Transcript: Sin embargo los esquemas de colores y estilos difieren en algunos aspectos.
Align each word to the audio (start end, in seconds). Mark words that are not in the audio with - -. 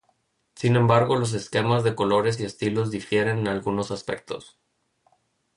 Sin 0.55 0.77
embargo 0.77 1.15
los 1.15 1.33
esquemas 1.33 1.83
de 1.83 1.93
colores 1.93 2.39
y 2.39 2.43
estilos 2.43 2.89
difieren 2.89 3.37
en 3.37 3.47
algunos 3.47 3.91
aspectos. 3.91 4.57